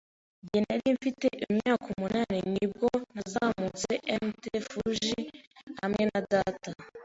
Igihe 0.43 0.61
nari 0.65 0.87
mfite 0.97 1.27
imyaka 1.49 1.85
umunani, 1.93 2.37
ni 2.53 2.65
bwo 2.71 2.89
nazamutse 3.13 3.91
Mt. 4.25 4.43
Fuji 4.69 5.19
hamwe 5.79 6.03
na 6.11 6.19
data. 6.31 6.69